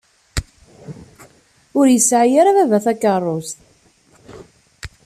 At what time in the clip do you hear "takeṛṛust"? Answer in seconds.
2.85-3.57